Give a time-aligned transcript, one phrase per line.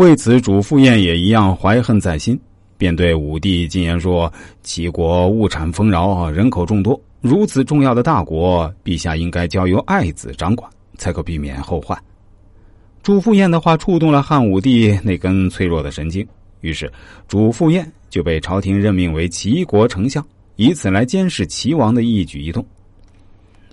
[0.00, 2.40] 为此，主父偃也一样怀恨在心，
[2.78, 4.32] 便对武帝进言说
[4.64, 12.02] ：“齐国物产丰饶，人口众多，如此重要的大国，陛下应该交由爱子掌管，才可避免后患。”
[13.04, 16.26] 主父偃的话触动了汉武帝那根脆弱的神经，
[16.62, 16.90] 于是
[17.28, 20.26] 主父偃就被朝廷任命为齐国丞相，
[20.56, 22.64] 以此来监视齐王的一举一动。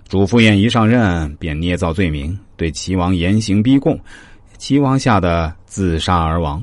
[0.06, 3.98] 主父偃一上任，便捏造罪名，对齐王严刑逼供。
[4.58, 6.62] 齐王吓得自杀而亡，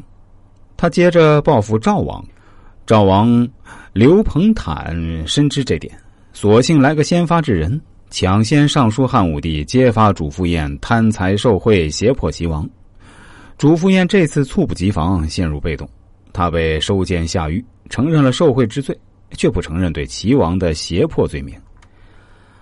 [0.76, 2.24] 他接着报复赵王。
[2.86, 3.48] 赵王
[3.94, 5.98] 刘彭坦深知这点，
[6.34, 12.70] 索性来个先发制人，抢先上书汉武帝，揭发主父偃贪财受贿，胁迫齐王。
[13.58, 15.90] 主父偃这次猝不及防，陷入被动，
[16.34, 18.96] 他被收监下狱，承认了受贿之罪，
[19.32, 21.56] 却不承认对齐王的胁迫罪名。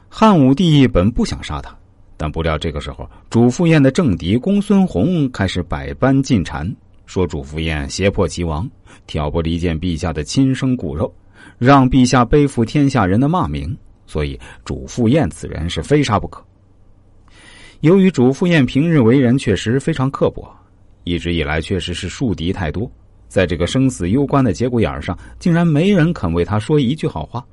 [0.08, 1.76] 汉武帝本不想杀他。
[2.24, 6.74] 但不料这个时候，主父偃的政敌公孙弘开始百般进谗，
[7.06, 8.66] 说主父偃胁迫齐王，
[9.06, 11.14] 挑拨离间陛下的亲生骨肉，
[11.58, 13.78] 让陛下背负天下人的骂名。
[14.08, 16.42] 所以主父偃此人是非杀不可。
[17.82, 20.50] 由于主父偃平日为人确实非常刻薄，
[21.04, 22.90] 一直以来确实是树敌太多，
[23.28, 27.46] 在这个生死攸关的节骨眼上，竟然没人肯为他说一句好话，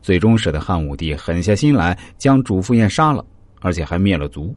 [0.00, 3.22] 最终使得汉武帝狠下心来将主父偃杀了。
[3.66, 4.54] 而且还灭了族。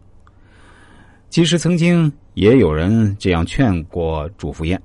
[1.32, 4.78] 其实曾经也有人这样劝过主父偃：“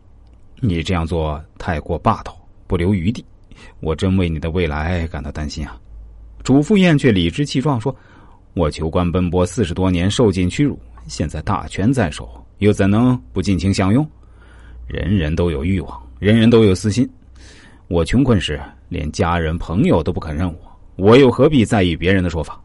[0.61, 2.35] 你这样做太过霸道，
[2.67, 3.23] 不留余地，
[3.81, 5.79] 我真为你的未来感到担心啊。”
[6.43, 7.95] 主父偃却理直气壮说
[8.55, 12.27] ：“我求官奔波四十多年，受尽屈辱，现在大权在手，
[12.61, 14.09] 又怎能不尽情享用？
[14.87, 17.07] 人人都有欲望，人人都有私心。
[17.89, 18.59] 我穷困时，
[18.89, 20.59] 连家人朋友都不肯认我，
[20.97, 22.59] 我又何必在意别人的说法？”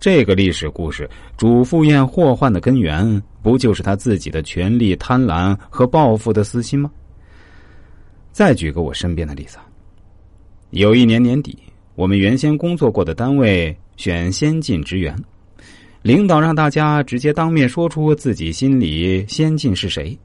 [0.00, 6.90] 这个历史故事，主父偃祸患的根源，不就是他自己的权力贪婪和报复的私心吗？
[8.32, 9.58] 再举个我身边的例子。
[10.70, 11.58] 有一年年底，
[11.96, 15.14] 我们原先工作过的单位选先进职员，
[16.00, 20.18] 领导让大家直接当面说出自己心里先进是谁。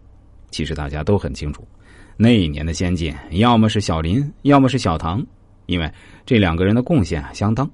[0.52, 1.68] 其实大家都很清楚，
[2.16, 5.22] 那一年的先进，要么是小林，要么是小唐，
[5.66, 5.92] 因为
[6.26, 7.70] 这两个人的贡献相当。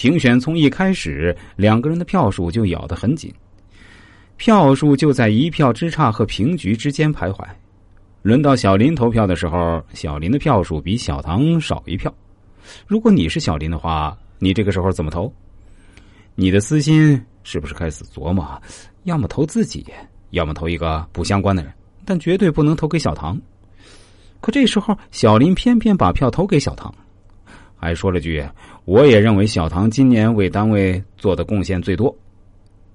[0.00, 3.30] 评选从一开始，两个人的票数就咬得很紧，
[4.38, 7.46] 票数就在一票之差和平局之间徘徊。
[8.22, 12.10] 轮到小林投票的时候，小林的票数比小唐少一票。
[12.86, 15.30] 如果你是小林的话，你这个时候怎么投？
[16.34, 18.58] 你的私心是不是开始琢磨？
[19.04, 19.84] 要么投自己，
[20.30, 21.70] 要么投一个不相关的人，
[22.06, 23.38] 但绝对不能投给小唐。
[24.40, 26.90] 可这时候，小林偏偏把票投给小唐。
[27.80, 28.46] 还说了句
[28.84, 32.14] ：“我也认为小唐今年为单位做的贡献最多。”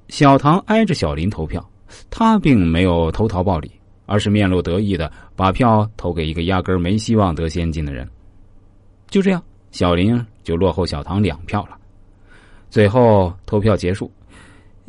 [0.10, 1.68] 小唐挨着小林投票，
[2.12, 3.72] 他并没有投桃报李，
[4.06, 8.08] 而是面露得意的把票投给一个压根没希望得先进的人。
[9.10, 11.76] 就这样，小林就落后小唐两票了。
[12.70, 14.12] 最后投票结束，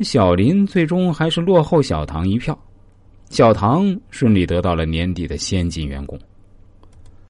[0.01, 2.55] 小林最终还是落后小唐一票，
[3.31, 6.19] 小唐顺利得到了年底的先进员工。